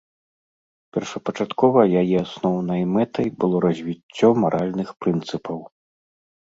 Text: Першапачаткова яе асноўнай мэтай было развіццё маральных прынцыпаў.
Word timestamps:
Першапачаткова 0.97 1.81
яе 2.01 2.17
асноўнай 2.25 2.81
мэтай 2.97 3.27
было 3.45 3.57
развіццё 3.67 4.35
маральных 4.47 4.89
прынцыпаў. 5.05 5.57